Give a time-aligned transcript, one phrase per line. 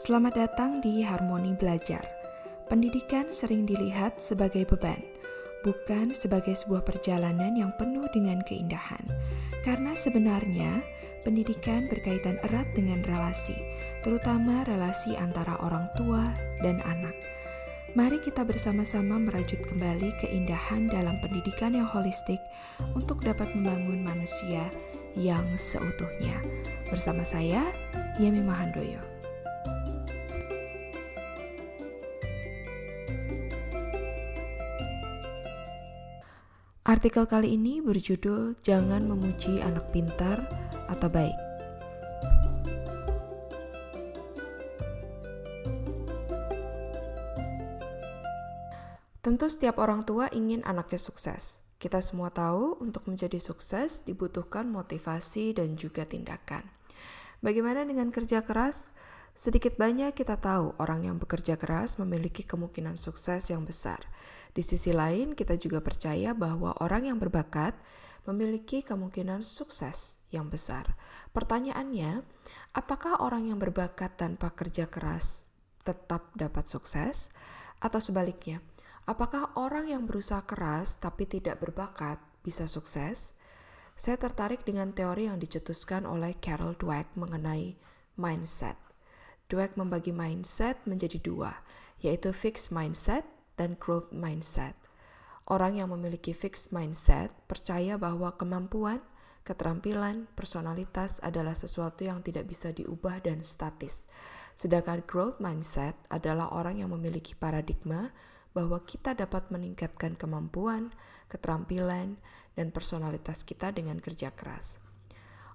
[0.00, 2.00] Selamat datang di Harmoni Belajar.
[2.72, 4.96] Pendidikan sering dilihat sebagai beban,
[5.60, 9.04] bukan sebagai sebuah perjalanan yang penuh dengan keindahan.
[9.60, 10.80] Karena sebenarnya
[11.20, 13.52] pendidikan berkaitan erat dengan relasi,
[14.00, 16.32] terutama relasi antara orang tua
[16.64, 17.12] dan anak.
[17.92, 22.40] Mari kita bersama-sama merajut kembali keindahan dalam pendidikan yang holistik
[22.96, 24.64] untuk dapat membangun manusia
[25.12, 26.40] yang seutuhnya.
[26.88, 27.68] Bersama saya,
[28.16, 29.19] Yemi Mahandoyo.
[36.90, 40.42] Artikel kali ini berjudul "Jangan Memuji Anak Pintar
[40.90, 41.38] atau Baik".
[49.22, 51.62] Tentu, setiap orang tua ingin anaknya sukses.
[51.78, 56.66] Kita semua tahu, untuk menjadi sukses dibutuhkan motivasi dan juga tindakan.
[57.38, 58.90] Bagaimana dengan kerja keras?
[59.32, 64.04] Sedikit banyak kita tahu orang yang bekerja keras memiliki kemungkinan sukses yang besar.
[64.50, 67.72] Di sisi lain, kita juga percaya bahwa orang yang berbakat
[68.26, 70.98] memiliki kemungkinan sukses yang besar.
[71.32, 72.26] Pertanyaannya,
[72.74, 75.48] apakah orang yang berbakat tanpa kerja keras
[75.86, 77.32] tetap dapat sukses,
[77.80, 78.60] atau sebaliknya,
[79.08, 83.32] apakah orang yang berusaha keras tapi tidak berbakat bisa sukses?
[83.96, 87.76] Saya tertarik dengan teori yang dicetuskan oleh Carol Dweck mengenai
[88.20, 88.89] mindset.
[89.50, 91.50] Dweck membagi mindset menjadi dua,
[91.98, 93.26] yaitu fixed mindset
[93.58, 94.78] dan growth mindset.
[95.50, 99.02] Orang yang memiliki fixed mindset percaya bahwa kemampuan,
[99.42, 104.06] keterampilan, personalitas adalah sesuatu yang tidak bisa diubah dan statis.
[104.54, 108.14] Sedangkan growth mindset adalah orang yang memiliki paradigma
[108.54, 110.94] bahwa kita dapat meningkatkan kemampuan,
[111.26, 112.18] keterampilan,
[112.58, 114.79] dan personalitas kita dengan kerja keras.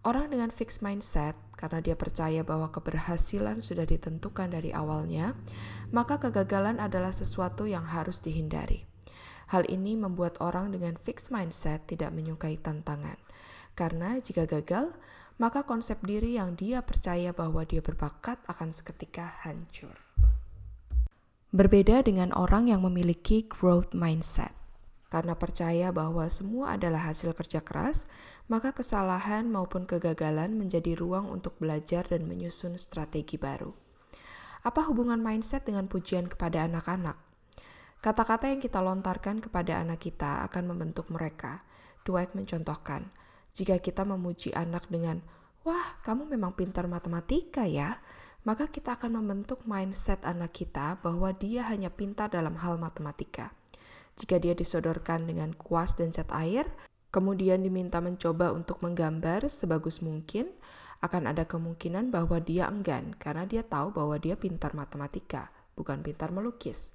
[0.00, 5.36] Orang dengan fixed mindset, karena dia percaya bahwa keberhasilan sudah ditentukan dari awalnya,
[5.92, 8.88] maka kegagalan adalah sesuatu yang harus dihindari.
[9.52, 13.20] Hal ini membuat orang dengan fixed mindset tidak menyukai tantangan,
[13.76, 14.88] karena jika gagal,
[15.36, 20.00] maka konsep diri yang dia percaya bahwa dia berbakat akan seketika hancur.
[21.52, 24.59] Berbeda dengan orang yang memiliki growth mindset.
[25.10, 28.06] Karena percaya bahwa semua adalah hasil kerja keras,
[28.46, 33.74] maka kesalahan maupun kegagalan menjadi ruang untuk belajar dan menyusun strategi baru.
[34.62, 37.18] Apa hubungan mindset dengan pujian kepada anak-anak?
[38.00, 41.66] Kata-kata yang kita lontarkan kepada anak kita akan membentuk mereka.
[42.06, 43.12] Dweck mencontohkan,
[43.52, 45.20] jika kita memuji anak dengan,
[45.66, 48.00] "Wah, kamu memang pintar matematika ya,"
[48.46, 53.52] maka kita akan membentuk mindset anak kita bahwa dia hanya pintar dalam hal matematika.
[54.20, 56.68] Jika dia disodorkan dengan kuas dan cat air,
[57.08, 60.52] kemudian diminta mencoba untuk menggambar sebagus mungkin,
[61.00, 66.36] akan ada kemungkinan bahwa dia enggan karena dia tahu bahwa dia pintar matematika, bukan pintar
[66.36, 66.92] melukis.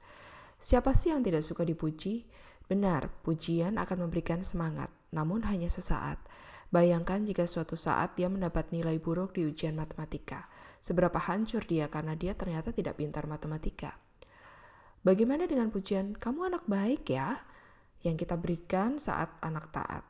[0.61, 2.29] Siapa sih yang tidak suka dipuji?
[2.69, 6.21] Benar, pujian akan memberikan semangat, namun hanya sesaat.
[6.69, 10.45] Bayangkan jika suatu saat dia mendapat nilai buruk di ujian matematika.
[10.77, 13.97] Seberapa hancur dia karena dia ternyata tidak pintar matematika.
[15.05, 17.45] Bagaimana dengan pujian, "Kamu anak baik ya"?
[18.05, 20.05] yang kita berikan saat anak taat.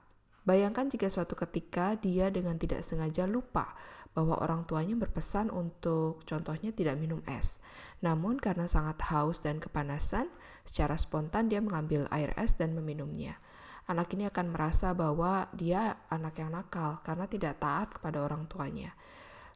[0.45, 3.73] Bayangkan jika suatu ketika dia dengan tidak sengaja lupa
[4.13, 7.63] bahwa orang tuanya berpesan untuk contohnya tidak minum es.
[8.03, 10.29] Namun karena sangat haus dan kepanasan,
[10.67, 13.41] secara spontan dia mengambil air es dan meminumnya.
[13.89, 18.93] Anak ini akan merasa bahwa dia anak yang nakal karena tidak taat kepada orang tuanya.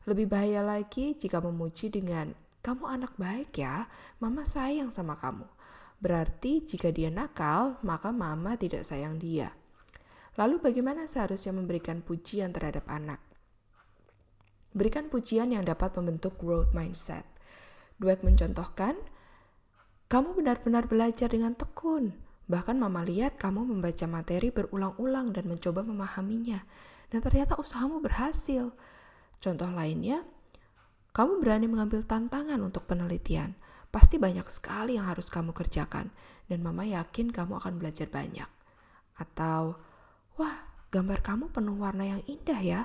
[0.09, 3.87] Lebih bahaya lagi jika memuji dengan "Kamu anak baik ya,
[4.19, 5.47] mama sayang sama kamu."
[5.99, 9.51] Berarti jika dia nakal, maka mama tidak sayang dia.
[10.39, 13.19] Lalu bagaimana seharusnya memberikan pujian terhadap anak?
[14.71, 17.27] Berikan pujian yang dapat membentuk growth mindset.
[17.99, 18.95] Dweck mencontohkan,
[20.07, 22.15] kamu benar-benar belajar dengan tekun.
[22.47, 26.63] Bahkan mama lihat kamu membaca materi berulang-ulang dan mencoba memahaminya.
[27.11, 28.71] Dan ternyata usahamu berhasil.
[29.43, 30.23] Contoh lainnya,
[31.15, 33.57] kamu berani mengambil tantangan untuk penelitian.
[33.89, 36.13] Pasti banyak sekali yang harus kamu kerjakan,
[36.45, 38.45] dan mama yakin kamu akan belajar banyak.
[39.17, 39.81] Atau,
[40.37, 42.81] wah, gambar kamu penuh warna yang indah ya.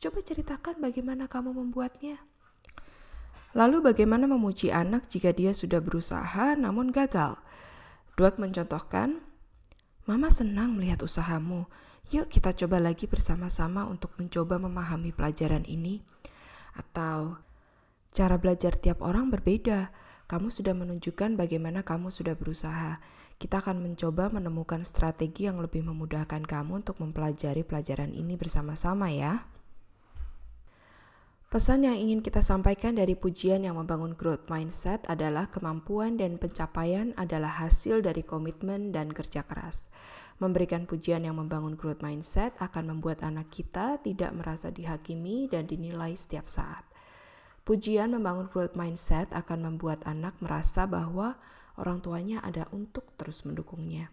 [0.00, 2.20] Coba ceritakan bagaimana kamu membuatnya.
[3.56, 7.40] Lalu bagaimana memuji anak jika dia sudah berusaha namun gagal?
[8.16, 9.20] Dweck mencontohkan,
[10.06, 11.66] Mama senang melihat usahamu.
[12.14, 15.98] Yuk kita coba lagi bersama-sama untuk mencoba memahami pelajaran ini.
[16.78, 17.42] Atau,
[18.14, 19.90] cara belajar tiap orang berbeda
[20.26, 22.98] kamu sudah menunjukkan bagaimana kamu sudah berusaha.
[23.38, 29.46] Kita akan mencoba menemukan strategi yang lebih memudahkan kamu untuk mempelajari pelajaran ini bersama-sama ya.
[31.46, 37.14] Pesan yang ingin kita sampaikan dari pujian yang membangun growth mindset adalah kemampuan dan pencapaian
[37.14, 39.94] adalah hasil dari komitmen dan kerja keras.
[40.42, 46.18] Memberikan pujian yang membangun growth mindset akan membuat anak kita tidak merasa dihakimi dan dinilai
[46.18, 46.82] setiap saat.
[47.66, 51.34] Pujian membangun growth mindset akan membuat anak merasa bahwa
[51.74, 54.06] orang tuanya ada untuk terus mendukungnya.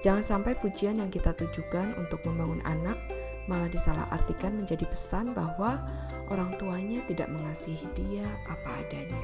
[0.00, 2.96] Jangan sampai pujian yang kita tujukan untuk membangun anak
[3.44, 5.84] malah disalahartikan menjadi pesan bahwa
[6.32, 9.20] orang tuanya tidak mengasihi dia apa adanya.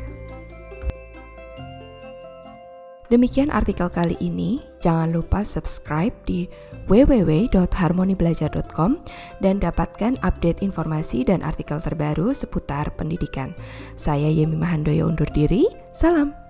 [3.08, 4.60] Demikian artikel kali ini.
[4.84, 6.48] Jangan lupa subscribe di
[6.88, 8.96] www.harmonibelajar.com
[9.40, 13.54] dan dapatkan update informasi dan artikel terbaru seputar pendidikan.
[13.96, 15.66] Saya Yemi Mahandoyo undur diri.
[15.92, 16.47] Salam.